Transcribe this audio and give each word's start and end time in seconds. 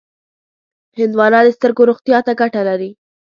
هندوانه 0.99 1.39
د 1.43 1.47
سترګو 1.57 1.81
روغتیا 1.89 2.17
ته 2.25 2.31
ګټه 2.41 2.61
لري. 2.69 2.91